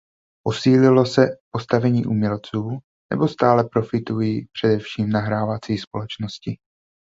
Posílilo 0.45 1.05
se 1.05 1.21
postavení 1.53 2.05
umělců, 2.05 2.79
nebo 3.13 3.27
stále 3.27 3.63
profitují 3.63 4.45
především 4.53 5.09
nahrávací 5.09 5.77
společnosti? 5.77 6.57